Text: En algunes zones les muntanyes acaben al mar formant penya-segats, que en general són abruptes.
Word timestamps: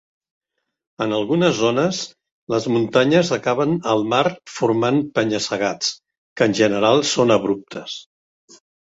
En 1.05 1.11
algunes 1.17 1.53
zones 1.59 1.99
les 2.55 2.65
muntanyes 2.77 3.31
acaben 3.39 3.77
al 3.93 4.03
mar 4.15 4.25
formant 4.57 5.01
penya-segats, 5.21 5.95
que 6.41 6.51
en 6.51 6.61
general 6.65 7.09
són 7.15 7.41
abruptes. 7.41 8.05